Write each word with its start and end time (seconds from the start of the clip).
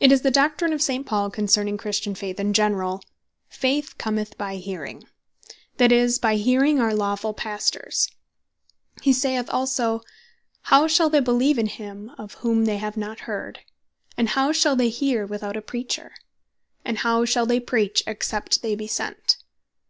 It 0.00 0.10
is 0.10 0.22
the 0.22 0.30
Doctrine 0.30 0.72
of 0.72 0.80
St. 0.80 1.04
Paul 1.04 1.30
concerning 1.30 1.76
Christian 1.76 2.14
Faith 2.14 2.40
in 2.40 2.54
generall, 2.54 2.92
(Rom. 2.94 3.00
10.17.) 3.50 3.56
"Faith 3.60 3.98
cometh 3.98 4.38
by 4.38 4.56
Hearing," 4.56 5.04
that 5.76 5.92
is, 5.92 6.18
by 6.18 6.36
Hearing 6.36 6.80
our 6.80 6.92
lawfull 6.94 7.36
Pastors. 7.36 8.08
He 9.02 9.12
saith 9.12 9.50
also 9.50 9.98
(ver. 9.98 9.98
14,15. 9.98 9.98
of 9.98 9.98
the 9.98 10.16
same 10.16 10.54
Chapter) 10.54 10.60
"How 10.74 10.86
shall 10.86 11.10
they 11.10 11.20
beleeve 11.20 11.58
in 11.58 11.66
him 11.66 12.10
of 12.16 12.34
whom 12.40 12.64
they 12.64 12.76
have 12.78 12.96
not 12.96 13.20
heard? 13.20 13.58
and 14.16 14.28
how 14.30 14.50
shall 14.52 14.76
they 14.76 14.88
hear 14.88 15.26
without 15.26 15.58
a 15.58 15.60
Preacher? 15.60 16.12
and 16.82 16.98
how 17.00 17.26
shall 17.26 17.44
they 17.44 17.60
Preach, 17.60 18.02
except 18.06 18.62
they 18.62 18.74
be 18.74 18.86
sent?" 18.86 19.36